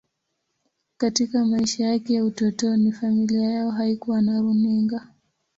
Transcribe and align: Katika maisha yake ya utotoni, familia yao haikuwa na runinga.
Katika 0.97 1.45
maisha 1.45 1.85
yake 1.85 2.13
ya 2.13 2.25
utotoni, 2.25 2.91
familia 2.91 3.49
yao 3.51 3.71
haikuwa 3.71 4.21
na 4.21 4.41
runinga. 4.41 5.07